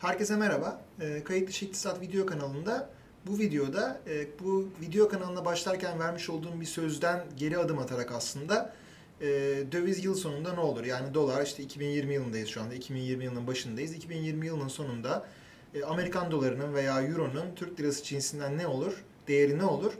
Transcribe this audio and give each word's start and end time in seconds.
Herkese 0.00 0.36
merhaba. 0.36 0.80
E, 1.00 1.24
Kayıt 1.24 1.48
dışı 1.48 1.64
İktisat 1.64 2.00
video 2.00 2.26
kanalında 2.26 2.90
bu 3.26 3.38
videoda 3.38 4.00
e, 4.06 4.26
bu 4.42 4.68
video 4.80 5.08
kanalına 5.08 5.44
başlarken 5.44 5.98
vermiş 5.98 6.30
olduğum 6.30 6.60
bir 6.60 6.66
sözden 6.66 7.24
geri 7.36 7.58
adım 7.58 7.78
atarak 7.78 8.12
aslında 8.12 8.72
e, 9.20 9.26
döviz 9.72 10.04
yıl 10.04 10.14
sonunda 10.14 10.54
ne 10.54 10.60
olur? 10.60 10.84
Yani 10.84 11.14
dolar 11.14 11.46
işte 11.46 11.62
2020 11.62 12.14
yılındayız 12.14 12.48
şu 12.48 12.60
anda. 12.60 12.74
2020 12.74 13.24
yılının 13.24 13.46
başındayız. 13.46 13.92
2020 13.92 14.46
yılının 14.46 14.68
sonunda 14.68 15.26
e, 15.74 15.84
Amerikan 15.84 16.30
dolarının 16.30 16.74
veya 16.74 17.02
euronun 17.02 17.54
Türk 17.56 17.80
lirası 17.80 18.04
cinsinden 18.04 18.58
ne 18.58 18.66
olur? 18.66 19.04
Değeri 19.28 19.58
ne 19.58 19.64
olur? 19.64 19.92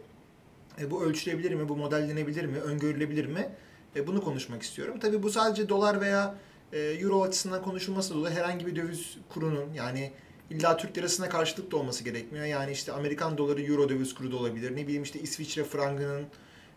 E, 0.80 0.90
bu 0.90 1.04
ölçülebilir 1.04 1.54
mi? 1.54 1.68
Bu 1.68 1.76
modellenebilir 1.76 2.44
mi? 2.44 2.58
Öngörülebilir 2.58 3.26
mi? 3.26 3.48
E, 3.96 4.06
bunu 4.06 4.24
konuşmak 4.24 4.62
istiyorum. 4.62 4.98
Tabii 5.00 5.22
bu 5.22 5.30
sadece 5.30 5.68
dolar 5.68 6.00
veya 6.00 6.34
euro 6.72 7.22
açısından 7.22 7.62
konuşulması 7.62 8.14
dolayı 8.14 8.36
herhangi 8.36 8.66
bir 8.66 8.76
döviz 8.76 9.16
kurunun 9.28 9.72
yani 9.72 10.12
illa 10.50 10.76
Türk 10.76 10.98
lirasına 10.98 11.28
karşılık 11.28 11.70
da 11.70 11.76
olması 11.76 12.04
gerekmiyor. 12.04 12.44
Yani 12.44 12.72
işte 12.72 12.92
Amerikan 12.92 13.38
doları 13.38 13.62
euro 13.62 13.88
döviz 13.88 14.14
kuru 14.14 14.32
da 14.32 14.36
olabilir. 14.36 14.76
Ne 14.76 14.86
bileyim 14.86 15.02
işte 15.02 15.20
İsviçre 15.20 15.64
frangının 15.64 16.24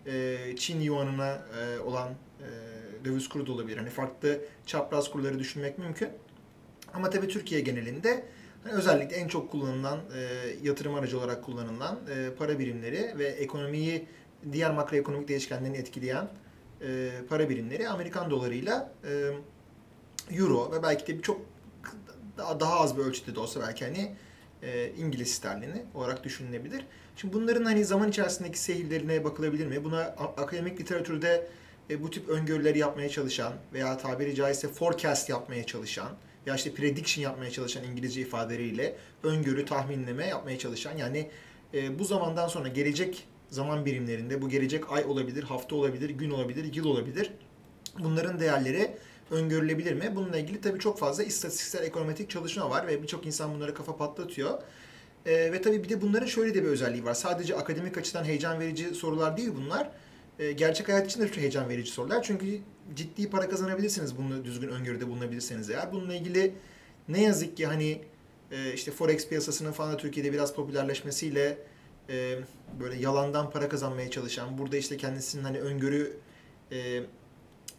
e, 0.05 0.38
Çin 0.57 0.81
yuanına 0.81 1.41
e, 1.59 1.79
olan 1.79 2.09
e, 2.09 3.05
döviz 3.05 3.29
kuru 3.29 3.47
da 3.47 3.52
olabilir. 3.52 3.77
Hani 3.77 3.89
farklı 3.89 4.41
çapraz 4.66 5.11
kurları 5.11 5.39
düşünmek 5.39 5.77
mümkün. 5.77 6.09
Ama 6.94 7.09
tabii 7.09 7.27
Türkiye 7.27 7.61
genelinde 7.61 8.23
hani 8.63 8.73
özellikle 8.73 9.16
en 9.16 9.27
çok 9.27 9.52
kullanılan 9.52 9.99
e, 10.16 10.27
yatırım 10.63 10.95
aracı 10.95 11.17
olarak 11.17 11.44
kullanılan 11.44 11.99
e, 12.09 12.30
para 12.38 12.59
birimleri 12.59 13.13
ve 13.17 13.25
ekonomiyi 13.25 14.05
diğer 14.52 14.73
makroekonomik 14.73 15.27
değişkenlerini 15.27 15.77
etkileyen 15.77 16.27
e, 16.81 17.09
para 17.30 17.49
birimleri 17.49 17.89
Amerikan 17.89 18.31
dolarıyla 18.31 18.91
e, 19.03 19.31
euro 20.31 20.71
ve 20.71 20.83
belki 20.83 21.07
de 21.07 21.21
çok 21.21 21.41
daha, 22.37 22.59
daha 22.59 22.79
az 22.79 22.97
bir 22.97 23.03
ölçüde 23.03 23.35
de 23.35 23.39
olsa 23.39 23.61
belki 23.61 23.85
hani 23.85 24.15
e, 24.63 24.91
İngiliz 24.97 25.31
sterlini 25.31 25.83
olarak 25.93 26.23
düşünülebilir. 26.23 26.85
Şimdi 27.15 27.33
bunların 27.33 27.65
hani 27.65 27.85
zaman 27.85 28.09
içerisindeki 28.09 28.59
seyirlerine 28.59 29.23
bakılabilir 29.23 29.67
mi? 29.67 29.83
Buna 29.83 30.02
akademik 30.38 30.80
literatürde 30.80 31.47
e, 31.89 32.02
bu 32.03 32.09
tip 32.09 32.30
öngörüleri 32.30 32.80
yapmaya 32.80 33.09
çalışan 33.09 33.53
veya 33.73 33.97
tabiri 33.97 34.35
caizse 34.35 34.67
forecast 34.67 35.30
yapmaya 35.30 35.65
çalışan 35.65 36.09
ya 36.45 36.55
işte 36.55 36.73
prediction 36.73 37.23
yapmaya 37.23 37.52
çalışan 37.52 37.83
İngilizce 37.83 38.21
ifadeleriyle 38.21 38.95
öngörü, 39.23 39.65
tahminleme 39.65 40.27
yapmaya 40.27 40.59
çalışan 40.59 40.97
yani 40.97 41.30
e, 41.73 41.99
bu 41.99 42.05
zamandan 42.05 42.47
sonra 42.47 42.67
gelecek 42.67 43.27
zaman 43.49 43.85
birimlerinde 43.85 44.41
bu 44.41 44.49
gelecek 44.49 44.91
ay 44.91 45.05
olabilir, 45.05 45.43
hafta 45.43 45.75
olabilir, 45.75 46.09
gün 46.09 46.31
olabilir, 46.31 46.73
yıl 46.73 46.85
olabilir. 46.85 47.31
Bunların 47.99 48.39
değerleri 48.39 48.91
öngörülebilir 49.34 49.94
mi? 49.94 50.12
Bununla 50.16 50.38
ilgili 50.38 50.62
tabii 50.62 50.80
çok 50.80 51.00
fazla 51.00 51.23
istatistiksel 51.23 51.84
ekonometrik 51.84 52.30
çalışma 52.30 52.70
var 52.70 52.88
ve 52.88 53.02
birçok 53.02 53.26
insan 53.26 53.56
bunları 53.56 53.73
kafa 53.73 53.98
patlatıyor. 53.98 54.62
E, 55.26 55.52
ve 55.52 55.62
tabii 55.62 55.84
bir 55.84 55.89
de 55.89 56.02
bunların 56.02 56.28
şöyle 56.28 56.53
de 56.53 56.64
bir 56.64 56.67
özelliği 56.67 57.06
var. 57.06 57.14
Sadece 57.14 57.56
akademik 57.56 57.98
açıdan 57.98 58.23
heyecan 58.23 58.59
verici 58.59 58.95
sorular 58.95 59.38
değil 59.38 59.52
bunlar. 59.56 59.92
E, 60.39 60.52
gerçek 60.52 60.89
hayat 60.89 61.08
için 61.11 61.22
de 61.22 61.28
heyecan 61.36 61.70
verici 61.70 61.92
sorular. 61.92 62.23
Çünkü 62.23 62.59
ciddi 62.95 63.30
para 63.30 63.50
kazanabilirsiniz 63.50 64.17
bunu 64.17 64.45
düzgün 64.45 64.70
öngörüde 64.70 65.08
bulunabilirseniz 65.08 65.70
eğer. 65.70 65.92
Bununla 65.92 66.16
ilgili 66.16 66.54
ne 67.08 67.23
yazık 67.23 67.58
ki 67.58 67.66
hani 67.66 68.02
e, 68.52 68.73
işte 68.73 68.92
forex 68.92 69.28
piyasasının 69.28 69.72
falan 69.72 69.94
da 69.94 69.98
Türkiye'de 69.98 70.34
biraz 70.34 70.56
popülerleşmesiyle 70.56 71.58
e, 72.09 72.39
böyle 72.80 72.95
yalandan 72.95 73.50
para 73.50 73.70
kazanmaya 73.70 74.11
çalışan, 74.11 74.58
burada 74.58 74.78
işte 74.78 74.98
kendisinin 74.98 75.44
hani 75.44 75.59
öngörü 75.59 76.17
e, 76.72 77.04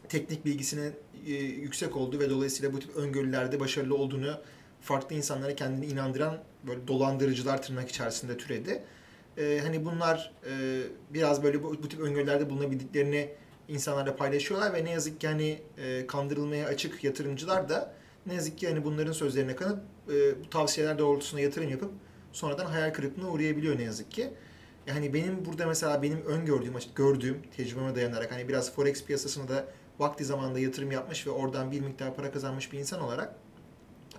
teknik 0.08 0.44
bilgisinin 0.44 0.92
e, 1.26 1.32
yüksek 1.32 1.96
olduğu 1.96 2.18
ve 2.18 2.30
dolayısıyla 2.30 2.72
bu 2.72 2.80
tip 2.80 2.96
öngörülerde 2.96 3.60
başarılı 3.60 3.96
olduğunu 3.96 4.40
farklı 4.80 5.16
insanlara 5.16 5.54
kendini 5.54 5.86
inandıran 5.86 6.38
böyle 6.66 6.88
dolandırıcılar 6.88 7.62
tırnak 7.62 7.88
içerisinde 7.88 8.36
türedi. 8.36 8.82
E, 9.38 9.60
hani 9.62 9.84
bunlar 9.84 10.32
e, 10.46 10.80
biraz 11.10 11.42
böyle 11.42 11.62
bu, 11.62 11.82
bu 11.82 11.88
tip 11.88 12.00
öngörülerde 12.00 12.50
bulunabildiklerini 12.50 13.28
insanlarla 13.68 14.16
paylaşıyorlar 14.16 14.74
ve 14.74 14.84
ne 14.84 14.90
yazık 14.90 15.20
ki 15.20 15.28
hani 15.28 15.58
e, 15.78 16.06
kandırılmaya 16.06 16.66
açık 16.66 17.04
yatırımcılar 17.04 17.68
da 17.68 17.94
ne 18.26 18.34
yazık 18.34 18.58
ki 18.58 18.68
hani 18.68 18.84
bunların 18.84 19.12
sözlerine 19.12 19.56
kanıp 19.56 19.78
e, 20.08 20.44
bu 20.44 20.50
tavsiyeler 20.50 20.98
doğrultusunda 20.98 21.42
yatırım 21.42 21.70
yapıp 21.70 21.90
sonradan 22.32 22.66
hayal 22.66 22.92
kırıklığına 22.92 23.30
uğrayabiliyor 23.30 23.78
ne 23.78 23.82
yazık 23.82 24.10
ki. 24.10 24.30
Yani 24.86 25.14
benim 25.14 25.44
burada 25.44 25.66
mesela 25.66 26.02
benim 26.02 26.22
öngördüğüm, 26.22 26.74
gördüğüm 26.94 27.42
tecrübeme 27.56 27.94
dayanarak 27.94 28.32
hani 28.32 28.48
biraz 28.48 28.74
forex 28.74 29.04
piyasasını 29.04 29.48
da 29.48 29.66
vakti 29.98 30.24
zamanında 30.24 30.58
yatırım 30.58 30.90
yapmış 30.90 31.26
ve 31.26 31.30
oradan 31.30 31.70
bir 31.70 31.80
miktar 31.80 32.16
para 32.16 32.32
kazanmış 32.32 32.72
bir 32.72 32.78
insan 32.78 33.00
olarak 33.00 33.34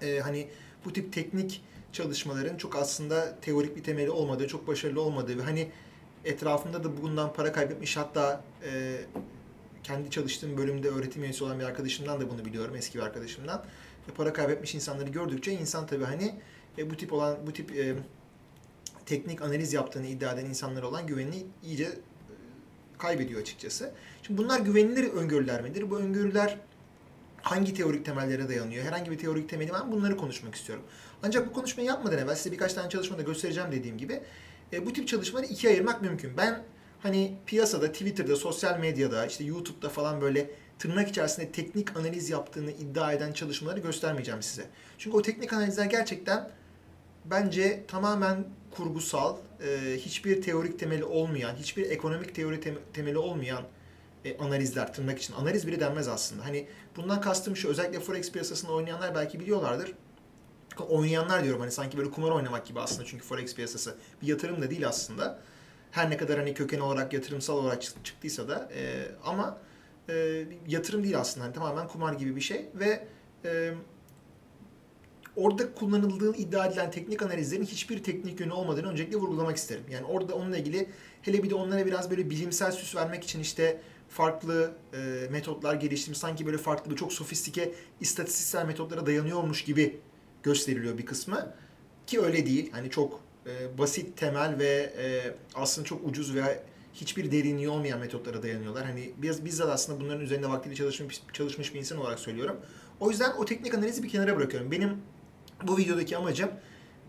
e, 0.02 0.20
hani 0.20 0.48
bu 0.86 0.94
tip 0.94 1.14
teknik 1.14 1.62
çalışmaların 1.92 2.58
çok 2.58 2.76
aslında 2.76 3.40
teorik 3.42 3.76
bir 3.76 3.84
temeli 3.84 4.10
olmadığı, 4.10 4.48
çok 4.48 4.68
başarılı 4.68 5.02
olmadığı 5.02 5.38
ve 5.38 5.42
hani 5.42 5.72
etrafında 6.26 6.84
da 6.84 7.02
bundan 7.02 7.34
para 7.34 7.52
kaybetmiş 7.52 7.98
hatta 7.98 8.44
e, 8.64 9.02
kendi 9.84 10.10
çalıştığım 10.10 10.58
bölümde 10.58 10.90
öğretim 10.90 11.24
üyesi 11.24 11.44
olan 11.44 11.60
bir 11.60 11.66
arkadaşımdan 11.66 12.22
da 12.22 12.30
bunu 12.30 12.46
biliyorum, 12.46 12.76
eski 12.76 12.98
bir 12.98 13.04
arkadaşımdan. 13.04 13.66
E, 14.10 14.12
para 14.12 14.34
kaybetmiş 14.34 14.76
insanları 14.76 15.10
gördükçe 15.10 15.52
insan 15.52 15.88
tabii 15.88 16.04
hani 16.04 16.36
e, 16.78 16.90
bu 16.90 16.98
tip 16.98 17.14
olan 17.14 17.38
bu 17.48 17.54
tip 17.54 17.78
e, 17.78 17.96
teknik 19.06 19.42
analiz 19.42 19.74
yaptığını 19.74 20.08
iddia 20.08 20.34
eden 20.34 20.46
insanlara 20.46 20.88
olan 20.88 21.08
güvenini 21.08 21.46
iyice 21.64 21.90
kaybediyor 22.98 23.42
açıkçası. 23.42 23.92
Şimdi 24.24 24.42
bunlar 24.42 24.60
güvenilir 24.60 25.14
öngörüler 25.14 25.62
midir? 25.62 25.92
Bu 25.92 25.98
öngörüler 25.98 26.58
hangi 27.42 27.74
teorik 27.74 28.06
temellere 28.06 28.50
dayanıyor? 28.50 28.86
Herhangi 28.86 29.12
bir 29.12 29.18
teorik 29.18 29.50
temeli 29.50 29.72
mı? 29.72 29.88
Bunları 29.92 30.18
konuşmak 30.18 30.56
istiyorum. 30.56 30.86
Ancak 31.24 31.50
bu 31.50 31.54
konuşmayı 31.54 31.90
yapmadan 31.90 32.18
evvel 32.18 32.36
size 32.36 32.52
birkaç 32.52 32.74
tane 32.74 32.90
çalışmada 32.90 33.22
göstereceğim 33.22 33.72
dediğim 33.72 33.98
gibi 33.98 34.22
e, 34.74 34.86
bu 34.86 34.94
tip 34.94 35.08
çalışmaları 35.08 35.46
ikiye 35.46 35.74
ayırmak 35.74 36.02
mümkün. 36.02 36.38
Ben 36.38 36.64
hani 37.04 37.38
piyasada, 37.46 37.92
Twitter'da, 37.92 38.36
sosyal 38.36 38.80
medyada, 38.80 39.26
işte 39.26 39.44
YouTube'da 39.44 39.90
falan 39.90 40.22
böyle 40.22 40.52
tırnak 40.80 41.10
içerisinde 41.10 41.52
teknik 41.52 41.98
analiz 41.98 42.30
yaptığını 42.30 42.72
iddia 42.72 43.14
eden 43.14 43.34
çalışmaları 43.34 43.80
göstermeyeceğim 43.80 44.42
size. 44.42 44.66
Çünkü 44.98 45.18
o 45.18 45.22
teknik 45.22 45.54
analizler 45.54 45.86
gerçekten 45.86 46.52
bence 47.30 47.86
tamamen 47.88 48.46
kurgusal, 48.72 49.38
e, 49.68 49.98
hiçbir 49.98 50.42
teorik 50.42 50.80
temeli 50.80 51.04
olmayan, 51.04 51.56
hiçbir 51.56 51.90
ekonomik 51.90 52.36
teori 52.36 52.78
temeli 52.94 53.18
olmayan 53.18 53.64
e, 54.26 54.38
analizler 54.38 54.94
tırnak 54.94 55.22
için. 55.22 55.34
Analiz 55.34 55.68
bile 55.68 55.80
denmez 55.80 56.08
aslında. 56.08 56.46
Hani 56.46 56.68
bundan 56.96 57.22
kastım 57.22 57.56
şu 57.56 57.70
özellikle 57.70 58.00
forex 58.00 58.32
piyasasında 58.32 58.72
oynayanlar 58.72 59.16
belki 59.16 59.40
biliyorlardır. 59.40 59.94
Oynayanlar 60.90 61.44
diyorum 61.44 61.62
hani 61.62 61.72
sanki 61.72 61.98
böyle 61.98 62.10
kumar 62.12 62.32
oynamak 62.32 62.66
gibi 62.66 62.80
aslında 62.80 63.06
çünkü 63.06 63.24
forex 63.24 63.56
piyasası 63.56 63.96
bir 64.22 64.28
yatırım 64.28 64.62
da 64.62 64.70
değil 64.70 64.88
aslında. 64.88 65.40
Her 65.92 66.10
ne 66.10 66.18
kadar 66.18 66.40
hani 66.40 66.54
köken 66.54 66.80
olarak 66.80 67.14
yatırımsal 67.14 67.58
olarak 67.58 67.82
çıktıysa 67.82 68.48
da 68.48 68.70
e, 68.76 69.06
ama 69.26 69.58
e, 70.10 70.46
yatırım 70.68 71.04
değil 71.04 71.20
aslında. 71.20 71.46
Hani 71.46 71.54
tamamen 71.54 71.88
kumar 71.88 72.14
gibi 72.14 72.36
bir 72.36 72.42
şey 72.42 72.66
ve 72.74 73.08
e, 73.46 73.74
orada 75.36 75.74
kullanıldığı 75.74 76.36
iddia 76.36 76.66
edilen 76.66 76.92
teknik 76.92 77.22
analizlerin 77.22 77.66
hiçbir 77.66 78.04
teknik 78.04 78.40
yönü 78.40 78.52
olmadığını 78.52 78.88
öncelikle 78.88 79.18
vurgulamak 79.18 79.58
isterim. 79.58 79.84
Yani 79.92 80.06
orada 80.06 80.36
onunla 80.36 80.58
ilgili 80.58 80.90
hele 81.22 81.44
bir 81.44 81.50
de 81.50 81.56
onlara 81.56 81.86
biraz 81.86 82.10
böyle 82.10 82.30
bilimsel 82.30 82.72
süs 82.72 82.96
vermek 82.96 83.24
için 83.24 83.40
işte 83.40 83.82
farklı 84.10 84.72
e, 84.94 85.28
metotlar 85.32 85.76
geliştirmiş. 85.76 86.20
Sanki 86.20 86.46
böyle 86.46 86.58
farklı 86.58 86.92
bir 86.92 86.96
çok 86.96 87.14
sofistike 87.14 87.74
istatistiksel 88.00 88.66
metotlara 88.66 89.06
dayanıyormuş 89.06 89.64
gibi 89.64 90.00
gösteriliyor 90.44 90.98
bir 90.98 91.06
kısmı. 91.06 91.54
Ki 92.08 92.22
öyle 92.22 92.46
değil. 92.46 92.72
Hani 92.72 92.90
çok 92.90 93.20
e, 93.46 93.78
basit, 93.78 94.18
temel 94.18 94.60
ve 94.60 94.94
e, 94.98 95.36
aslında 95.56 95.88
çok 95.88 96.08
ucuz 96.08 96.36
veya 96.36 96.64
hiçbir 96.94 97.32
derinliği 97.32 97.70
olmayan 97.70 98.00
metotlara 98.00 98.44
dayanıyorlar. 98.44 98.86
Hani 98.86 99.12
biz 99.18 99.46
bizzat 99.46 99.70
aslında 99.70 100.00
bunların 100.00 100.22
üzerinde 100.22 100.50
vaktiyle 100.50 100.76
çalışmış, 100.76 101.22
çalışmış 101.34 101.74
bir 101.74 101.80
insan 101.80 101.98
olarak 101.98 102.20
söylüyorum. 102.20 102.58
O 103.00 103.10
yüzden 103.10 103.32
o 103.38 103.46
teknik 103.46 103.74
analizi 103.74 104.04
bir 104.04 104.10
kenara 104.10 104.38
bırakıyorum. 104.38 104.72
Benim 104.72 104.98
bu 105.68 105.78
videodaki 105.78 106.18
amacım 106.18 106.50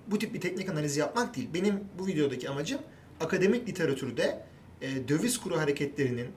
bu 0.07 0.19
tip 0.19 0.35
bir 0.35 0.41
teknik 0.41 0.69
analizi 0.69 1.01
yapmak 1.01 1.37
değil. 1.37 1.49
Benim 1.55 1.85
bu 1.99 2.07
videodaki 2.07 2.51
amacım 2.51 2.81
akademik 3.21 3.69
literatürde 3.69 4.43
e, 4.81 5.09
döviz 5.09 5.39
kuru 5.39 5.59
hareketlerinin 5.59 6.29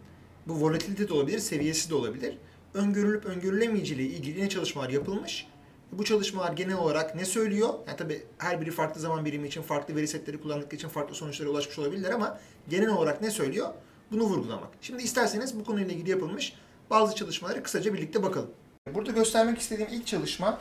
bu 0.47 0.61
volatilite 0.61 1.07
de 1.07 1.13
olabilir, 1.13 1.39
seviyesi 1.39 1.89
de 1.89 1.95
olabilir. 1.95 2.37
Öngörülüp 2.73 3.25
öngörülemeyeceğiyle 3.25 4.15
ilgili 4.15 4.41
ne 4.43 4.49
çalışmalar 4.49 4.89
yapılmış? 4.89 5.47
Bu 5.91 6.03
çalışmalar 6.03 6.53
genel 6.53 6.77
olarak 6.77 7.15
ne 7.15 7.25
söylüyor? 7.25 7.69
Yani 7.87 7.97
tabii 7.97 8.23
her 8.37 8.61
biri 8.61 8.71
farklı 8.71 9.01
zaman 9.01 9.25
birimi 9.25 9.47
için, 9.47 9.61
farklı 9.61 9.95
veri 9.95 10.07
setleri 10.07 10.41
kullandıkları 10.41 10.75
için 10.75 10.87
farklı 10.87 11.15
sonuçlara 11.15 11.49
ulaşmış 11.49 11.79
olabilirler 11.79 12.11
ama 12.11 12.39
genel 12.69 12.89
olarak 12.89 13.21
ne 13.21 13.31
söylüyor? 13.31 13.69
Bunu 14.11 14.23
vurgulamak. 14.23 14.69
Şimdi 14.81 15.03
isterseniz 15.03 15.59
bu 15.59 15.63
konuyla 15.63 15.93
ilgili 15.93 16.09
yapılmış 16.09 16.53
bazı 16.89 17.15
çalışmaları 17.15 17.63
kısaca 17.63 17.93
birlikte 17.93 18.23
bakalım. 18.23 18.49
Burada 18.93 19.11
göstermek 19.11 19.57
istediğim 19.57 19.89
ilk 19.93 20.07
çalışma 20.07 20.59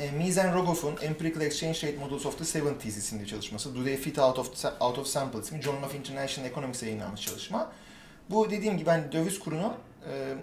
e, 0.00 0.10
Mies 0.10 0.36
Rogoff'un 0.36 0.96
Empirical 1.02 1.42
Exchange 1.42 1.82
Rate 1.82 1.98
Models 1.98 2.26
of 2.26 2.38
the 2.38 2.58
70s 2.58 2.86
isimli 2.86 3.26
çalışması. 3.26 3.74
Do 3.74 3.84
they 3.84 3.96
fit 3.96 4.18
out 4.18 4.38
of, 4.38 4.64
out 4.80 4.98
of 4.98 5.06
sample 5.06 5.40
ismi. 5.40 5.62
Journal 5.62 5.82
of 5.82 5.94
International 5.94 6.50
Economics'e 6.50 6.86
yayınlanmış 6.86 7.20
çalışma. 7.20 7.72
Bu 8.30 8.50
dediğim 8.50 8.78
gibi 8.78 8.90
hani 8.90 9.12
döviz 9.12 9.38
kurunu 9.38 9.74
e, 10.10 10.34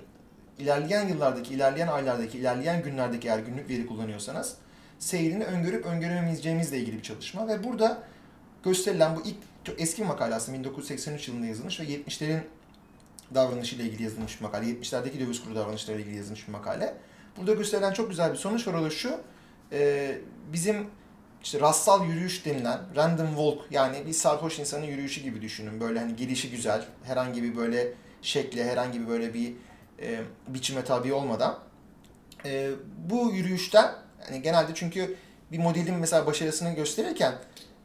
ilerleyen 0.59 1.07
yıllardaki, 1.07 1.53
ilerleyen 1.53 1.87
aylardaki, 1.87 2.37
ilerleyen 2.37 2.83
günlerdeki 2.83 3.27
eğer 3.27 3.39
günlük 3.39 3.69
veri 3.69 3.85
kullanıyorsanız 3.85 4.55
seyrini 4.99 5.43
öngörüp 5.43 5.85
öngöremeyeceğimizle 5.85 6.77
ilgili 6.77 6.97
bir 6.97 7.03
çalışma 7.03 7.47
ve 7.47 7.63
burada 7.63 8.03
gösterilen 8.63 9.15
bu 9.15 9.21
ilk 9.25 9.37
çok 9.63 9.81
eski 9.81 10.01
bir 10.01 10.07
makale 10.07 10.35
aslında 10.35 10.57
1983 10.57 11.27
yılında 11.27 11.45
yazılmış 11.45 11.79
ve 11.79 11.83
70'lerin 11.83 12.41
davranışıyla 13.35 13.85
ilgili 13.85 14.03
yazılmış 14.03 14.39
bir 14.39 14.45
makale. 14.45 14.65
70'lerdeki 14.65 15.19
döviz 15.19 15.43
kuru 15.43 15.55
davranışlarıyla 15.55 16.05
ilgili 16.05 16.17
yazılmış 16.17 16.47
bir 16.47 16.51
makale. 16.51 16.95
Burada 17.37 17.53
gösterilen 17.53 17.93
çok 17.93 18.09
güzel 18.09 18.31
bir 18.31 18.37
sonuç 18.37 18.67
var 18.67 18.73
o 18.73 18.83
da 18.83 18.89
şu. 18.89 19.19
E, 19.73 20.11
bizim 20.53 20.87
işte 21.43 21.59
rastsal 21.59 22.07
yürüyüş 22.07 22.45
denilen 22.45 22.79
random 22.95 23.27
walk 23.27 23.71
yani 23.71 24.05
bir 24.05 24.13
sarhoş 24.13 24.59
insanın 24.59 24.85
yürüyüşü 24.85 25.21
gibi 25.21 25.41
düşünün. 25.41 25.79
Böyle 25.79 25.99
hani 25.99 26.15
gelişi 26.15 26.51
güzel, 26.51 26.85
herhangi 27.03 27.43
bir 27.43 27.55
böyle 27.55 27.93
şekle, 28.21 28.63
herhangi 28.63 29.01
bir 29.01 29.07
böyle 29.07 29.33
bir 29.33 29.53
e, 30.01 30.19
biçime 30.47 30.83
tabi 30.83 31.13
olmadan. 31.13 31.59
E, 32.45 32.71
bu 33.09 33.31
yürüyüşten 33.31 33.91
yani 34.25 34.41
genelde 34.41 34.71
çünkü 34.75 35.15
bir 35.51 35.59
modelin 35.59 35.95
mesela 35.95 36.25
başarısını 36.25 36.73
gösterirken 36.73 37.33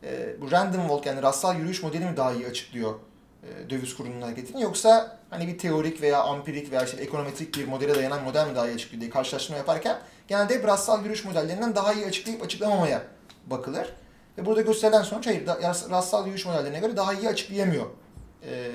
e, 0.02 0.41
bu 0.41 0.50
random 0.50 0.81
walk 0.81 1.06
yani 1.06 1.23
rastsal 1.23 1.56
yürüyüş 1.56 1.82
modeli 1.82 2.05
mi 2.05 2.17
daha 2.17 2.32
iyi 2.32 2.46
açıklıyor 2.46 2.94
e, 3.43 3.70
döviz 3.70 3.96
kurunun 3.96 4.23
hareketini 4.23 4.62
yoksa 4.62 5.19
hani 5.31 5.46
bir 5.46 5.58
teorik 5.58 6.02
veya 6.02 6.23
ampirik 6.23 6.73
veya 6.73 6.84
işte 6.84 6.96
ekonometrik 6.96 7.56
bir 7.56 7.69
modele 7.69 7.94
dayanan 7.94 8.25
model 8.25 8.46
mi 8.46 8.55
daha 8.55 8.69
iyi 8.69 8.75
açıklıyor 8.75 9.00
diye 9.00 9.11
karşılaştırma 9.11 9.58
yaparken 9.58 9.99
genelde 10.29 10.55
hep 10.55 10.67
rastsal 10.67 11.01
yürüyüş 11.01 11.25
modellerinden 11.25 11.75
daha 11.75 11.93
iyi 11.93 12.07
açıklayıp 12.07 12.43
açıklamamaya 12.43 13.03
bakılır. 13.47 13.95
Ve 14.39 14.47
burada 14.47 14.63
gösterilen 14.63 15.03
sonuç 15.03 15.27
hayır 15.27 15.47
rastsal 15.91 16.25
yürüyüş 16.25 16.47
modellerine 16.47 16.81
göre 16.81 16.97
daha 16.97 17.15
iyi 17.15 17.29
açıklayamıyor 17.29 17.87
e, 18.51 18.73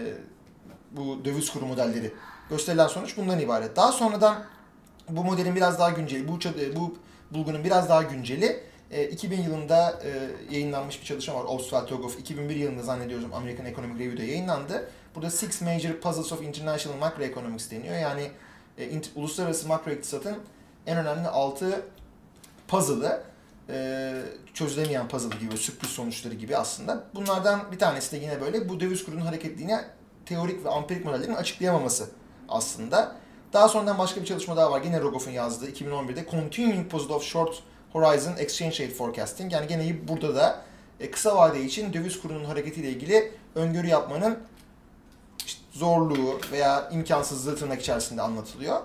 bu 0.91 1.25
döviz 1.25 1.49
kuru 1.49 1.65
modelleri. 1.65 2.13
Gösterilen 2.49 2.87
sonuç 2.87 3.17
bundan 3.17 3.39
ibaret. 3.39 3.75
Daha 3.75 3.91
sonradan 3.91 4.43
bu 5.09 5.23
modelin 5.23 5.55
biraz 5.55 5.79
daha 5.79 5.89
günceli, 5.89 6.27
bu, 6.27 6.39
bu 6.75 6.97
bulgunun 7.31 7.63
biraz 7.63 7.89
daha 7.89 8.03
günceli 8.03 8.63
2000 9.11 9.37
e, 9.37 9.41
yılında 9.41 10.01
e, 10.03 10.09
yayınlanmış 10.55 11.01
bir 11.01 11.05
çalışma 11.05 11.35
var. 11.35 11.45
Oswald 11.47 11.87
Togoff 11.87 12.19
2001 12.19 12.55
yılında 12.55 12.83
zannediyorum 12.83 13.33
American 13.33 13.65
Economic 13.65 14.05
Review'da 14.05 14.23
yayınlandı. 14.23 14.89
Burada 15.15 15.29
Six 15.29 15.61
Major 15.61 15.93
Puzzles 15.93 16.31
of 16.31 16.41
International 16.41 16.97
Macroeconomics 16.97 17.71
deniyor. 17.71 17.95
Yani 17.95 18.31
e, 18.77 19.01
uluslararası 19.15 19.67
makro 19.67 19.91
iktisatın 19.91 20.37
en 20.87 20.97
önemli 20.97 21.27
6 21.27 21.85
puzzle'ı 22.67 23.23
e, 23.69 24.13
çözülemeyen 24.53 25.07
puzzle 25.07 25.37
gibi, 25.39 25.57
sürpriz 25.57 25.89
sonuçları 25.89 26.33
gibi 26.33 26.57
aslında. 26.57 27.03
Bunlardan 27.15 27.71
bir 27.71 27.79
tanesi 27.79 28.11
de 28.11 28.17
yine 28.17 28.41
böyle 28.41 28.69
bu 28.69 28.79
döviz 28.79 29.05
kurunun 29.05 29.21
hareketliğine 29.21 29.85
teorik 30.25 30.65
ve 30.65 30.69
ampirik 30.69 31.05
modellerin 31.05 31.33
açıklayamaması 31.33 32.09
aslında. 32.49 33.15
Daha 33.53 33.67
sonradan 33.67 33.97
başka 33.97 34.21
bir 34.21 34.25
çalışma 34.25 34.57
daha 34.57 34.71
var. 34.71 34.81
Yine 34.85 35.01
Rogoff'un 35.01 35.31
yazdığı 35.31 35.69
2011'de 35.69 36.25
Continuing 36.31 36.91
Puzzle 36.91 37.13
of 37.13 37.23
Short 37.23 37.63
Horizon 37.93 38.35
Exchange 38.37 38.71
Rate 38.71 38.93
Forecasting. 38.93 39.53
Yani 39.53 39.67
gene 39.67 40.07
burada 40.07 40.35
da 40.35 40.61
e, 40.99 41.11
kısa 41.11 41.35
vade 41.35 41.63
için 41.63 41.93
döviz 41.93 42.21
kurunun 42.21 42.45
hareketiyle 42.45 42.89
ilgili 42.89 43.31
öngörü 43.55 43.87
yapmanın 43.87 44.39
işte 45.45 45.61
zorluğu 45.71 46.39
veya 46.51 46.89
imkansızlığı 46.89 47.55
tırnak 47.55 47.81
içerisinde 47.81 48.21
anlatılıyor. 48.21 48.81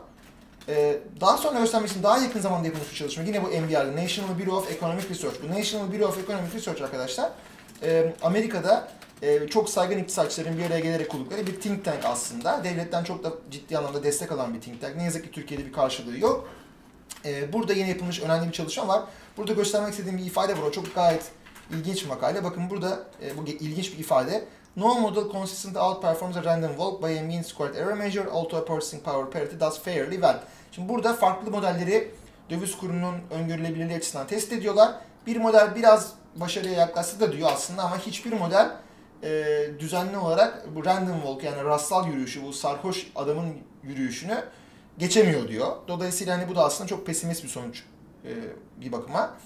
Ee, 0.69 0.99
daha 1.21 1.37
sonra 1.37 1.61
göstermek 1.61 1.91
için 1.91 2.03
daha 2.03 2.19
yakın 2.19 2.41
zamanda 2.41 2.67
yapılmış 2.67 2.91
bir 2.91 2.97
çalışma. 2.97 3.23
Yine 3.23 3.45
bu 3.45 3.49
NBR'da 3.49 4.03
National 4.03 4.39
Bureau 4.39 4.57
of 4.57 4.71
Economic 4.71 5.09
Research. 5.09 5.37
Bu 5.43 5.59
National 5.59 5.93
Bureau 5.93 6.09
of 6.09 6.19
Economic 6.25 6.55
Research 6.55 6.83
arkadaşlar 6.83 7.31
e, 7.83 8.15
Amerika'da 8.23 8.89
e, 9.23 9.49
çok 9.49 9.71
saygın 9.71 9.99
iktisatçıların 9.99 10.59
bir 10.59 10.65
araya 10.65 10.81
gelerek 10.81 11.09
kurdukları 11.09 11.47
bir 11.47 11.61
think 11.61 11.85
tank 11.85 12.05
aslında. 12.05 12.65
Devletten 12.65 13.05
çok 13.05 13.25
da 13.25 13.33
ciddi 13.51 13.79
anlamda 13.79 14.03
destek 14.03 14.33
alan 14.33 14.55
bir 14.55 14.61
think 14.61 14.81
tank. 14.81 14.97
Ne 14.97 15.05
yazık 15.05 15.25
ki 15.25 15.31
Türkiye'de 15.31 15.67
bir 15.67 15.73
karşılığı 15.73 16.19
yok. 16.19 16.49
E, 17.25 17.53
burada 17.53 17.73
yine 17.73 17.89
yapılmış 17.89 18.23
önemli 18.23 18.49
bir 18.49 18.53
çalışma 18.53 18.89
var. 18.89 19.03
Burada 19.37 19.53
göstermek 19.53 19.91
istediğim 19.91 20.19
bir 20.19 20.25
ifade 20.25 20.53
var. 20.53 20.63
O 20.63 20.71
çok 20.71 20.95
gayet 20.95 21.23
ilginç 21.71 22.05
bir 22.05 22.09
makale. 22.09 22.45
Bakın 22.45 22.71
burada 22.71 22.99
e, 23.23 23.37
bu 23.39 23.47
ilginç 23.47 23.93
bir 23.93 23.99
ifade. 23.99 24.45
No 24.79 24.95
model 24.95 25.29
consistently 25.29 25.81
outperforms 25.81 26.37
a 26.37 26.43
random 26.43 26.77
walk 26.77 27.03
by 27.03 27.19
a 27.19 27.23
mean 27.23 27.43
squared 27.43 27.75
error 27.75 27.97
measure, 27.97 28.31
although 28.31 28.59
a 28.59 28.65
purchasing 28.65 29.01
power 29.01 29.27
parity 29.27 29.61
does 29.61 29.79
fairly 29.79 30.15
well. 30.15 30.41
Şimdi 30.73 30.89
burada 30.89 31.15
farklı 31.15 31.51
modelleri 31.51 32.11
döviz 32.51 32.79
kurunun 32.79 33.15
öngörülebilirliği 33.31 33.97
açısından 33.97 34.27
test 34.27 34.53
ediyorlar. 34.53 34.95
Bir 35.27 35.37
model 35.37 35.75
biraz 35.75 36.13
başarıya 36.37 36.73
yaklaştı 36.73 37.21
da 37.21 37.33
diyor 37.33 37.49
aslında 37.53 37.83
ama 37.83 37.99
hiçbir 37.99 38.33
model 38.33 38.77
e, 39.23 39.45
düzenli 39.79 40.19
olarak 40.19 40.77
bu 40.77 40.85
random 40.85 41.17
walk 41.17 41.45
yani 41.45 41.65
rastsal 41.65 42.07
yürüyüşü, 42.07 42.43
bu 42.43 42.53
sarhoş 42.53 43.07
adamın 43.17 43.55
yürüyüşünü 43.83 44.45
geçemiyor 44.99 45.49
diyor. 45.49 45.77
Dolayısıyla 45.89 46.39
hani 46.39 46.49
bu 46.49 46.55
da 46.55 46.65
aslında 46.65 46.89
çok 46.89 47.07
pesimist 47.07 47.45
bir 47.45 47.49
sonuç 47.49 47.85
e, 48.25 48.31
bir 48.81 48.93
bakıma. 48.93 49.37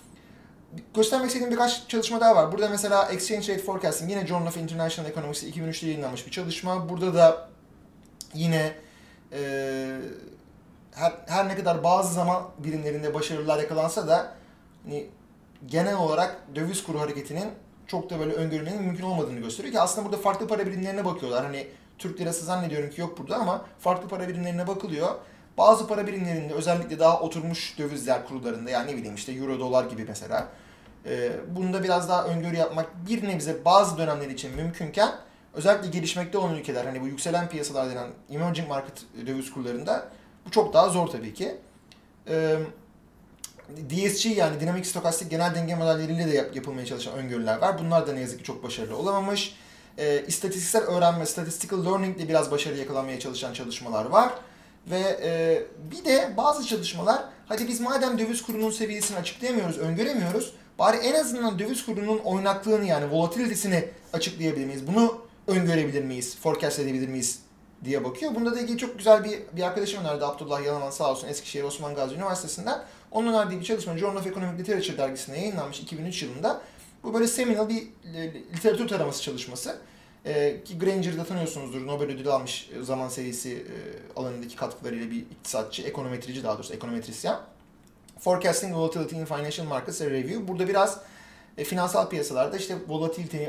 Göstermek 0.94 1.26
istediğim 1.26 1.52
birkaç 1.52 1.88
çalışma 1.88 2.20
daha 2.20 2.36
var. 2.36 2.52
Burada 2.52 2.68
mesela 2.68 3.08
Exchange 3.12 3.52
Rate 3.52 3.62
Forecasting 3.62 4.10
yine 4.10 4.26
Journal 4.26 4.46
of 4.46 4.56
International 4.56 5.10
Economics 5.10 5.44
2003'te 5.44 5.86
yayınlanmış 5.86 6.26
bir 6.26 6.30
çalışma. 6.30 6.88
Burada 6.88 7.14
da 7.14 7.48
yine 8.34 8.72
e, 9.32 9.40
her, 10.94 11.12
her 11.26 11.48
ne 11.48 11.56
kadar 11.56 11.84
bazı 11.84 12.14
zaman 12.14 12.42
birimlerinde 12.58 13.14
başarılar 13.14 13.58
yakalansa 13.58 14.08
da 14.08 14.34
hani 14.84 15.06
genel 15.66 15.96
olarak 15.96 16.36
döviz 16.54 16.84
kuru 16.84 17.00
hareketinin 17.00 17.48
çok 17.86 18.10
da 18.10 18.18
böyle 18.18 18.32
öngörmenin 18.32 18.82
mümkün 18.82 19.04
olmadığını 19.04 19.40
gösteriyor 19.40 19.74
ki 19.74 19.80
aslında 19.80 20.08
burada 20.08 20.20
farklı 20.20 20.48
para 20.48 20.66
birimlerine 20.66 21.04
bakıyorlar. 21.04 21.44
Hani 21.44 21.66
Türk 21.98 22.20
lirası 22.20 22.44
zannediyorum 22.44 22.90
ki 22.90 23.00
yok 23.00 23.18
burada 23.18 23.36
ama 23.36 23.64
farklı 23.78 24.08
para 24.08 24.28
birimlerine 24.28 24.66
bakılıyor. 24.66 25.14
Bazı 25.58 25.86
para 25.86 26.06
birimlerinde 26.06 26.54
özellikle 26.54 26.98
daha 26.98 27.20
oturmuş 27.20 27.78
dövizler 27.78 28.26
kurullarında 28.26 28.70
yani 28.70 28.92
ne 28.92 28.96
bileyim 28.96 29.14
işte 29.14 29.32
euro 29.32 29.60
dolar 29.60 29.84
gibi 29.84 30.04
mesela. 30.08 30.48
E, 31.06 31.32
bunda 31.56 31.82
biraz 31.82 32.08
daha 32.08 32.24
öngörü 32.24 32.56
yapmak 32.56 32.86
bir 33.08 33.28
nebze 33.28 33.64
bazı 33.64 33.98
dönemler 33.98 34.30
için 34.30 34.56
mümkünken 34.56 35.10
özellikle 35.54 35.90
gelişmekte 35.90 36.38
olan 36.38 36.54
ülkeler 36.54 36.84
hani 36.84 37.00
bu 37.00 37.06
yükselen 37.06 37.48
piyasalar 37.48 37.90
denen 37.90 38.08
emerging 38.30 38.68
market 38.68 39.02
döviz 39.26 39.52
kurlarında 39.52 40.08
bu 40.46 40.50
çok 40.50 40.74
daha 40.74 40.88
zor 40.88 41.06
tabii 41.06 41.34
ki. 41.34 41.56
E, 42.28 42.56
DSG 43.90 44.26
yani 44.26 44.60
dinamik 44.60 44.86
stokastik 44.86 45.30
genel 45.30 45.54
denge 45.54 45.74
modelleriyle 45.74 46.32
de 46.32 46.36
yap, 46.36 46.56
yapılmaya 46.56 46.86
çalışan 46.86 47.14
öngörüler 47.14 47.58
var. 47.58 47.78
Bunlar 47.78 48.06
da 48.06 48.12
ne 48.12 48.20
yazık 48.20 48.38
ki 48.38 48.44
çok 48.44 48.64
başarılı 48.64 48.96
olamamış. 48.96 49.56
E, 49.98 50.24
istatistiksel 50.26 50.82
öğrenme, 50.82 51.26
statistical 51.26 51.84
learning 51.84 52.18
de 52.18 52.28
biraz 52.28 52.50
başarı 52.50 52.76
yakalamaya 52.76 53.20
çalışan 53.20 53.52
çalışmalar 53.52 54.04
var. 54.04 54.32
Ve 54.90 55.18
e, 55.22 55.62
bir 55.90 56.04
de 56.04 56.34
bazı 56.36 56.66
çalışmalar 56.66 57.24
hadi 57.46 57.68
biz 57.68 57.80
madem 57.80 58.18
döviz 58.18 58.42
kurunun 58.42 58.70
seviyesini 58.70 59.18
açıklayamıyoruz, 59.18 59.78
öngöremiyoruz 59.78 60.52
bari 60.78 60.96
en 60.96 61.14
azından 61.14 61.58
döviz 61.58 61.86
kurunun 61.86 62.18
oynaklığını 62.18 62.84
yani 62.84 63.10
volatilitesini 63.10 63.88
açıklayabilir 64.12 64.66
miyiz? 64.66 64.86
Bunu 64.86 65.20
öngörebilir 65.46 66.04
miyiz? 66.04 66.36
Forecast 66.42 66.78
edebilir 66.78 67.08
miyiz? 67.08 67.42
diye 67.84 68.04
bakıyor. 68.04 68.34
Bunda 68.34 68.54
da 68.54 68.60
ilgili 68.60 68.78
çok 68.78 68.98
güzel 68.98 69.24
bir, 69.24 69.38
bir 69.52 69.62
arkadaşım 69.62 70.04
önerdi 70.04 70.24
Abdullah 70.24 70.64
Yalaman 70.64 70.90
sağ 70.90 71.10
olsun 71.10 71.28
Eskişehir 71.28 71.64
Osman 71.64 71.94
Gazi 71.94 72.14
Üniversitesi'nden. 72.14 72.82
Onun 73.10 73.32
önerdiği 73.32 73.60
bir 73.60 73.64
çalışma 73.64 73.98
Journal 73.98 74.20
of 74.20 74.26
Economic 74.26 74.58
Literature 74.58 74.98
dergisinde 74.98 75.38
yayınlanmış 75.38 75.80
2003 75.80 76.22
yılında. 76.22 76.60
Bu 77.02 77.14
böyle 77.14 77.26
seminal 77.26 77.68
bir 77.68 77.82
literatür 78.56 78.88
taraması 78.88 79.22
çalışması. 79.22 79.76
E, 80.26 80.64
ki 80.64 80.78
Granger'ı 80.78 81.18
da 81.18 81.24
tanıyorsunuzdur. 81.24 81.86
Nobel 81.86 82.06
ödülü 82.06 82.30
almış 82.30 82.70
e, 82.78 82.82
zaman 82.82 83.08
serisi 83.08 83.52
e, 83.52 83.74
alanındaki 84.20 84.56
katkılarıyla 84.56 85.10
bir 85.10 85.16
iktisatçı, 85.16 85.82
ekonometrici 85.82 86.44
daha 86.44 86.54
doğrusu 86.54 86.74
ekonometrisyen. 86.74 87.36
Forecasting 88.18 88.74
Volatility 88.74 89.16
in 89.16 89.24
Financial 89.24 89.66
Markets 89.66 90.00
a 90.00 90.06
Review. 90.06 90.48
Burada 90.48 90.68
biraz 90.68 91.00
e, 91.58 91.64
finansal 91.64 92.08
piyasalarda 92.08 92.56
işte 92.56 92.76
volatiliteyi 92.88 93.48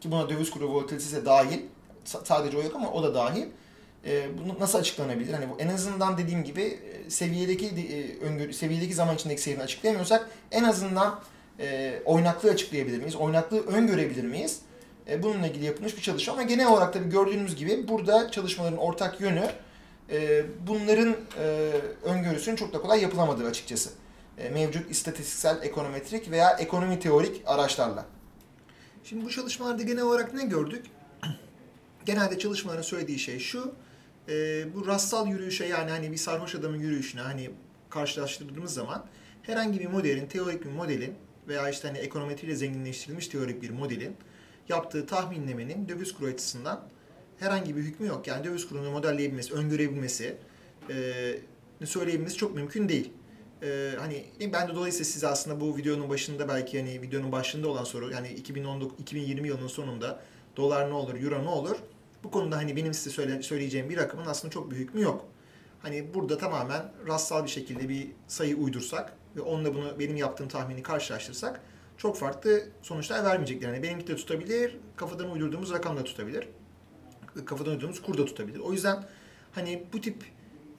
ki 0.00 0.10
buna 0.10 0.28
döviz 0.28 0.50
kuru 0.50 0.68
volatilitesi 0.68 1.16
de 1.16 1.24
dahil. 1.24 1.60
Sadece 2.04 2.58
o 2.58 2.62
yok 2.62 2.76
ama 2.76 2.92
o 2.92 3.02
da 3.02 3.14
dahil. 3.14 3.46
E, 4.06 4.38
bunu 4.38 4.60
nasıl 4.60 4.78
açıklanabilir? 4.78 5.32
Hani 5.32 5.48
bu 5.50 5.60
en 5.60 5.68
azından 5.68 6.18
dediğim 6.18 6.44
gibi 6.44 6.62
e, 6.62 7.10
seviyedeki 7.10 7.66
e, 7.66 8.24
öngörü, 8.24 8.52
seviyedeki 8.52 8.94
zaman 8.94 9.14
içindeki 9.14 9.42
seyrini 9.42 9.62
açıklayamıyorsak 9.62 10.30
en 10.50 10.64
azından 10.64 11.20
e, 11.58 11.98
oynaklığı 12.04 12.50
açıklayabilir 12.50 12.98
miyiz? 12.98 13.16
Oynaklığı 13.16 13.66
öngörebilir 13.66 14.24
miyiz? 14.24 14.60
E, 15.10 15.22
bununla 15.22 15.46
ilgili 15.46 15.64
yapılmış 15.64 15.96
bir 15.96 16.02
çalışma 16.02 16.32
ama 16.32 16.42
genel 16.42 16.72
olarak 16.72 16.92
tabii 16.92 17.08
gördüğünüz 17.08 17.56
gibi 17.56 17.88
burada 17.88 18.30
çalışmaların 18.30 18.78
ortak 18.78 19.20
yönü 19.20 19.50
e, 20.10 20.44
bunların 20.66 21.16
e, 21.38 21.70
öngörüsünün 22.04 22.56
çok 22.56 22.72
da 22.72 22.80
kolay 22.80 23.02
yapılamadığı 23.02 23.46
açıkçası. 23.46 23.90
E, 24.38 24.48
mevcut 24.48 24.90
istatistiksel, 24.90 25.62
ekonometrik 25.62 26.30
veya 26.30 26.50
ekonomi 26.50 27.00
teorik 27.00 27.42
araçlarla. 27.46 28.06
Şimdi 29.04 29.24
bu 29.24 29.30
çalışmalarda 29.30 29.82
genel 29.82 30.02
olarak 30.02 30.34
ne 30.34 30.44
gördük? 30.44 30.86
Genelde 32.06 32.38
çalışmaların 32.38 32.82
söylediği 32.82 33.18
şey 33.18 33.38
şu. 33.38 33.74
E, 34.28 34.64
bu 34.74 34.86
rastsal 34.86 35.26
yürüyüşe 35.26 35.66
yani 35.66 35.90
hani 35.90 36.12
bir 36.12 36.16
sarhoş 36.16 36.54
adamın 36.54 36.78
yürüyüşüne 36.78 37.20
hani 37.20 37.50
karşılaştırdığımız 37.90 38.74
zaman 38.74 39.04
herhangi 39.42 39.80
bir 39.80 39.86
modelin, 39.86 40.26
teorik 40.26 40.64
bir 40.64 40.70
modelin 40.70 41.14
veya 41.48 41.70
işte 41.70 41.88
hani 41.88 41.98
ekonometriyle 41.98 42.56
zenginleştirilmiş 42.56 43.28
teorik 43.28 43.62
bir 43.62 43.70
modelin 43.70 44.16
yaptığı 44.70 45.06
tahminlemenin 45.06 45.88
döviz 45.88 46.14
kuru 46.14 46.28
açısından 46.28 46.80
herhangi 47.38 47.76
bir 47.76 47.82
hükmü 47.82 48.06
yok. 48.06 48.26
Yani 48.26 48.44
döviz 48.44 48.68
kurunu 48.68 48.90
modelleyebilmesi, 48.90 49.54
öngörebilmesi, 49.54 50.36
e, 50.90 51.86
söyleyebilmesi 51.86 52.36
çok 52.36 52.54
mümkün 52.54 52.88
değil. 52.88 53.12
Ee, 53.62 53.90
hani 53.98 54.24
ben 54.52 54.68
de 54.68 54.74
dolayısıyla 54.74 55.04
size 55.04 55.26
aslında 55.28 55.60
bu 55.60 55.76
videonun 55.76 56.10
başında 56.10 56.48
belki 56.48 56.78
hani 56.80 57.02
videonun 57.02 57.32
başında 57.32 57.68
olan 57.68 57.84
soru 57.84 58.10
yani 58.10 58.28
2019 58.28 59.00
2020 59.00 59.48
yılının 59.48 59.66
sonunda 59.66 60.20
dolar 60.56 60.90
ne 60.90 60.94
olur, 60.94 61.14
euro 61.14 61.44
ne 61.44 61.48
olur? 61.48 61.76
Bu 62.24 62.30
konuda 62.30 62.56
hani 62.56 62.76
benim 62.76 62.94
size 62.94 63.10
söyle, 63.10 63.42
söyleyeceğim 63.42 63.90
bir 63.90 63.96
rakamın 63.96 64.26
aslında 64.26 64.52
çok 64.52 64.70
bir 64.70 64.76
hükmü 64.76 65.02
yok. 65.02 65.24
Hani 65.82 66.14
burada 66.14 66.38
tamamen 66.38 66.92
rastsal 67.06 67.44
bir 67.44 67.48
şekilde 67.48 67.88
bir 67.88 68.08
sayı 68.28 68.56
uydursak 68.56 69.12
ve 69.36 69.40
onunla 69.40 69.74
bunu 69.74 69.98
benim 69.98 70.16
yaptığım 70.16 70.48
tahmini 70.48 70.82
karşılaştırsak 70.82 71.60
çok 72.02 72.16
farklı 72.16 72.62
sonuçlar 72.82 73.24
vermeyecekler. 73.24 73.68
Yani 73.68 73.82
benimki 73.82 74.06
de 74.06 74.16
tutabilir, 74.16 74.76
kafadan 74.96 75.30
uydurduğumuz 75.30 75.72
rakam 75.72 75.96
da 75.96 76.04
tutabilir. 76.04 76.48
Kafadan 77.44 77.72
uydurduğumuz 77.72 78.02
kur 78.02 78.18
da 78.18 78.24
tutabilir. 78.24 78.58
O 78.58 78.72
yüzden 78.72 79.04
hani 79.52 79.82
bu 79.92 80.00
tip 80.00 80.24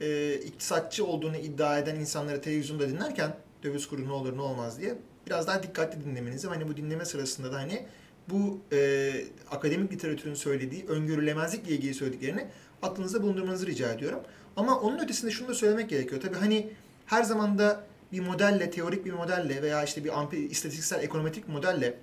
e, 0.00 0.34
iktisatçı 0.34 1.06
olduğunu 1.06 1.36
iddia 1.36 1.78
eden 1.78 1.96
insanları 1.96 2.40
televizyonda 2.40 2.88
dinlerken 2.88 3.36
döviz 3.62 3.88
kuru 3.88 4.08
ne 4.08 4.12
olur 4.12 4.36
ne 4.36 4.40
olmaz 4.40 4.80
diye 4.80 4.94
biraz 5.26 5.46
daha 5.46 5.62
dikkatli 5.62 6.04
dinlemenizi 6.04 6.48
hani 6.48 6.68
bu 6.68 6.76
dinleme 6.76 7.04
sırasında 7.04 7.52
da 7.52 7.56
hani 7.56 7.86
bu 8.28 8.60
e, 8.72 9.12
akademik 9.50 9.92
literatürün 9.92 10.34
söylediği 10.34 10.86
öngörülemezlikle 10.86 11.74
ilgili 11.74 11.94
söylediklerini 11.94 12.46
aklınızda 12.82 13.22
bulundurmanızı 13.22 13.66
rica 13.66 13.92
ediyorum. 13.92 14.20
Ama 14.56 14.80
onun 14.80 14.98
ötesinde 14.98 15.30
şunu 15.30 15.48
da 15.48 15.54
söylemek 15.54 15.90
gerekiyor. 15.90 16.20
Tabii 16.20 16.36
hani 16.36 16.70
her 17.06 17.22
zaman 17.22 17.58
da 17.58 17.84
bir 18.12 18.20
modelle, 18.20 18.70
teorik 18.70 19.04
bir 19.04 19.12
modelle 19.12 19.62
veya 19.62 19.84
işte 19.84 20.04
bir 20.04 20.18
ampi, 20.18 20.36
istatistiksel 20.36 21.02
ekonometrik 21.02 21.48
modelle 21.48 21.94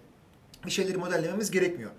bir 0.65 0.71
şeyleri 0.71 0.97
modellememiz 0.97 1.51
gerekmiyor. 1.51 1.91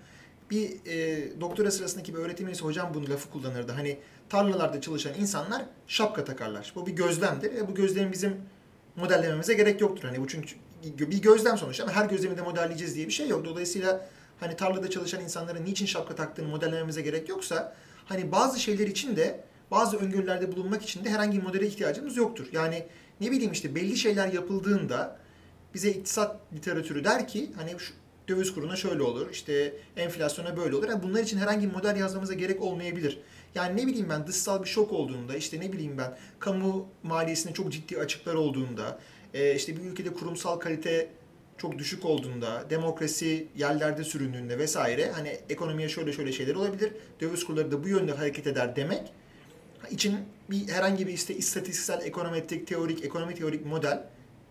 Bir 0.51 0.71
e, 0.85 1.41
doktora 1.41 1.71
sırasındaki 1.71 2.13
bir 2.13 2.19
öğretim 2.19 2.47
üyesi 2.47 2.63
hocam 2.63 2.93
bunu 2.93 3.09
lafı 3.09 3.29
kullanırdı. 3.29 3.71
Hani 3.71 3.97
tarlalarda 4.29 4.81
çalışan 4.81 5.13
insanlar 5.19 5.65
şapka 5.87 6.23
takarlar. 6.23 6.71
Bu 6.75 6.87
bir 6.87 6.91
gözlemdir. 6.91 7.55
E, 7.55 7.67
bu 7.67 7.75
gözlemi 7.75 8.11
bizim 8.11 8.35
modellememize 8.95 9.53
gerek 9.53 9.81
yoktur. 9.81 10.03
Hani 10.03 10.21
bu 10.21 10.27
çünkü 10.27 10.55
bir 10.83 11.21
gözlem 11.21 11.57
sonuçta 11.57 11.83
ama 11.83 11.93
her 11.93 12.05
gözlemi 12.05 12.37
de 12.37 12.41
modelleyeceğiz 12.41 12.95
diye 12.95 13.07
bir 13.07 13.11
şey 13.11 13.27
yok. 13.27 13.45
Dolayısıyla 13.45 14.09
hani 14.39 14.55
tarlada 14.55 14.89
çalışan 14.89 15.21
insanların 15.21 15.65
niçin 15.65 15.85
şapka 15.85 16.15
taktığını 16.15 16.47
modellememize 16.47 17.01
gerek 17.01 17.29
yoksa 17.29 17.75
hani 18.05 18.31
bazı 18.31 18.59
şeyler 18.59 18.87
için 18.87 19.15
de 19.15 19.43
bazı 19.71 19.97
öngörülerde 19.97 20.51
bulunmak 20.51 20.83
için 20.83 21.05
de 21.05 21.09
herhangi 21.09 21.37
bir 21.37 21.43
modele 21.43 21.67
ihtiyacımız 21.67 22.17
yoktur. 22.17 22.47
Yani 22.51 22.83
ne 23.21 23.31
bileyim 23.31 23.51
işte 23.51 23.75
belli 23.75 23.97
şeyler 23.97 24.27
yapıldığında 24.33 25.17
bize 25.73 25.89
iktisat 25.89 26.39
literatürü 26.53 27.03
der 27.03 27.27
ki 27.27 27.51
hani 27.55 27.71
şu 27.79 27.93
döviz 28.27 28.53
kuruna 28.53 28.75
şöyle 28.75 29.03
olur, 29.03 29.29
işte 29.31 29.73
enflasyona 29.97 30.57
böyle 30.57 30.75
olur. 30.75 30.89
Yani 30.89 31.03
bunlar 31.03 31.23
için 31.23 31.37
herhangi 31.37 31.69
bir 31.69 31.73
model 31.73 31.95
yazmamıza 31.95 32.33
gerek 32.33 32.61
olmayabilir. 32.61 33.19
Yani 33.55 33.81
ne 33.81 33.87
bileyim 33.87 34.09
ben 34.09 34.27
dışsal 34.27 34.63
bir 34.63 34.67
şok 34.67 34.91
olduğunda, 34.91 35.35
işte 35.35 35.59
ne 35.59 35.73
bileyim 35.73 35.97
ben 35.97 36.17
kamu 36.39 36.87
maliyesinde 37.03 37.53
çok 37.53 37.71
ciddi 37.71 37.97
açıklar 37.97 38.33
olduğunda, 38.33 38.99
e, 39.33 39.55
işte 39.55 39.77
bir 39.77 39.81
ülkede 39.81 40.13
kurumsal 40.13 40.59
kalite 40.59 41.09
çok 41.57 41.79
düşük 41.79 42.05
olduğunda, 42.05 42.65
demokrasi 42.69 43.47
yerlerde 43.57 44.03
süründüğünde 44.03 44.57
vesaire 44.57 45.11
hani 45.11 45.37
ekonomiye 45.49 45.89
şöyle 45.89 46.13
şöyle 46.13 46.31
şeyler 46.31 46.55
olabilir. 46.55 46.93
Döviz 47.21 47.43
kurları 47.43 47.71
da 47.71 47.83
bu 47.83 47.87
yönde 47.87 48.11
hareket 48.11 48.47
eder 48.47 48.75
demek 48.75 49.13
için 49.89 50.19
bir 50.49 50.67
herhangi 50.67 51.07
bir 51.07 51.13
işte 51.13 51.35
istatistiksel, 51.35 52.01
ekonometrik, 52.01 52.67
teorik, 52.67 53.05
ekonomi 53.05 53.35
teorik 53.35 53.65
model 53.65 54.03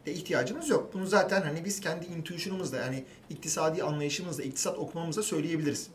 e, 0.07 0.13
ihtiyacımız 0.13 0.69
yok. 0.69 0.95
Bunu 0.95 1.07
zaten 1.07 1.43
hani 1.43 1.65
biz 1.65 1.81
kendi 1.81 2.07
intuition'ımızla 2.07 2.77
yani 2.77 3.05
iktisadi 3.31 3.83
anlayışımızla, 3.83 4.43
iktisat 4.43 4.79
okumamızla 4.79 5.23
söyleyebiliriz. 5.23 5.87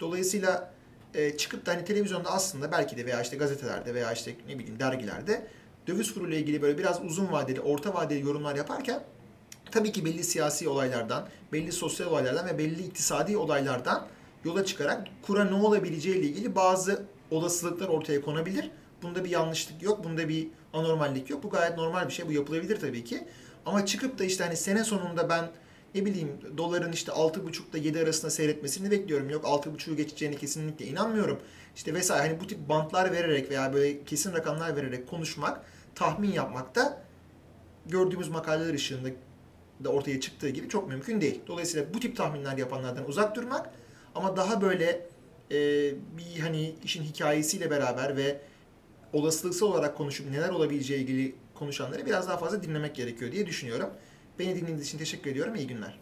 Dolayısıyla 0.00 0.72
e, 1.14 1.36
çıkıp 1.36 1.66
da 1.66 1.72
hani 1.72 1.84
televizyonda 1.84 2.30
aslında 2.30 2.72
belki 2.72 2.96
de 2.96 3.06
veya 3.06 3.22
işte 3.22 3.36
gazetelerde 3.36 3.94
veya 3.94 4.12
işte 4.12 4.36
ne 4.48 4.58
bileyim 4.58 4.78
dergilerde 4.78 5.46
döviz 5.86 6.14
kuruyla 6.14 6.36
ilgili 6.36 6.62
böyle 6.62 6.78
biraz 6.78 7.04
uzun 7.04 7.32
vadeli, 7.32 7.60
orta 7.60 7.94
vadeli 7.94 8.26
yorumlar 8.26 8.56
yaparken 8.56 9.04
tabii 9.70 9.92
ki 9.92 10.04
belli 10.04 10.24
siyasi 10.24 10.68
olaylardan, 10.68 11.28
belli 11.52 11.72
sosyal 11.72 12.06
olaylardan 12.06 12.46
ve 12.46 12.58
belli 12.58 12.82
iktisadi 12.82 13.36
olaylardan 13.36 14.06
yola 14.44 14.64
çıkarak 14.64 15.08
kura 15.22 15.44
ne 15.44 15.54
olabileceği 15.54 16.16
ile 16.16 16.26
ilgili 16.26 16.54
bazı 16.54 17.06
olasılıklar 17.30 17.88
ortaya 17.88 18.20
konabilir. 18.20 18.70
Bunda 19.02 19.24
bir 19.24 19.30
yanlışlık 19.30 19.82
yok, 19.82 20.04
bunda 20.04 20.28
bir 20.28 20.48
anormallik 20.72 21.30
yok. 21.30 21.42
Bu 21.42 21.50
gayet 21.50 21.76
normal 21.76 22.08
bir 22.08 22.12
şey, 22.12 22.28
bu 22.28 22.32
yapılabilir 22.32 22.80
tabii 22.80 23.04
ki. 23.04 23.28
Ama 23.66 23.86
çıkıp 23.86 24.18
da 24.18 24.24
işte 24.24 24.44
hani 24.44 24.56
sene 24.56 24.84
sonunda 24.84 25.28
ben 25.28 25.50
ne 25.94 26.04
bileyim 26.04 26.28
doların 26.56 26.92
işte 26.92 27.12
6.5 27.12 27.70
ile 27.70 27.86
7 27.86 28.00
arasında 28.00 28.30
seyretmesini 28.30 28.90
bekliyorum. 28.90 29.30
Yok 29.30 29.44
6.5'u 29.44 29.96
geçeceğine 29.96 30.36
kesinlikle 30.36 30.86
inanmıyorum. 30.86 31.40
İşte 31.76 31.94
vesaire 31.94 32.28
hani 32.28 32.40
bu 32.40 32.46
tip 32.46 32.68
bantlar 32.68 33.12
vererek 33.12 33.50
veya 33.50 33.72
böyle 33.72 34.04
kesin 34.04 34.32
rakamlar 34.32 34.76
vererek 34.76 35.08
konuşmak, 35.08 35.64
tahmin 35.94 36.32
yapmak 36.32 36.74
da 36.74 37.02
gördüğümüz 37.86 38.28
makaleler 38.28 38.74
ışığında 38.74 39.08
da 39.84 39.88
ortaya 39.88 40.20
çıktığı 40.20 40.48
gibi 40.48 40.68
çok 40.68 40.88
mümkün 40.88 41.20
değil. 41.20 41.40
Dolayısıyla 41.46 41.94
bu 41.94 42.00
tip 42.00 42.16
tahminler 42.16 42.58
yapanlardan 42.58 43.08
uzak 43.08 43.36
durmak 43.36 43.70
ama 44.14 44.36
daha 44.36 44.60
böyle 44.60 45.06
e, 45.50 45.56
bir 46.18 46.40
hani 46.40 46.74
işin 46.84 47.02
hikayesiyle 47.02 47.70
beraber 47.70 48.16
ve 48.16 48.40
olasılıksal 49.12 49.66
olarak 49.66 49.96
konuşup 49.96 50.30
neler 50.30 50.48
olabileceği 50.48 51.00
ilgili 51.00 51.34
konuşanları 51.54 52.06
biraz 52.06 52.28
daha 52.28 52.36
fazla 52.36 52.62
dinlemek 52.62 52.94
gerekiyor 52.94 53.32
diye 53.32 53.46
düşünüyorum. 53.46 53.90
Beni 54.38 54.56
dinlediğiniz 54.56 54.86
için 54.86 54.98
teşekkür 54.98 55.30
ediyorum. 55.30 55.54
İyi 55.54 55.66
günler. 55.66 56.01